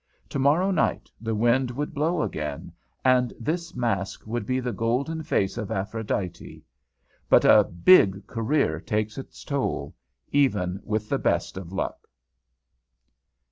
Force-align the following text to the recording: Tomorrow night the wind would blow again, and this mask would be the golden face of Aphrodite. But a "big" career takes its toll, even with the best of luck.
Tomorrow 0.29 0.71
night 0.71 1.11
the 1.21 1.35
wind 1.35 1.69
would 1.69 1.93
blow 1.93 2.23
again, 2.23 2.71
and 3.05 3.31
this 3.39 3.75
mask 3.75 4.25
would 4.25 4.47
be 4.47 4.59
the 4.59 4.71
golden 4.73 5.21
face 5.21 5.59
of 5.59 5.69
Aphrodite. 5.69 6.63
But 7.29 7.45
a 7.45 7.63
"big" 7.65 8.25
career 8.25 8.79
takes 8.79 9.19
its 9.19 9.43
toll, 9.43 9.93
even 10.31 10.79
with 10.83 11.07
the 11.07 11.19
best 11.19 11.55
of 11.55 11.71
luck. 11.71 12.07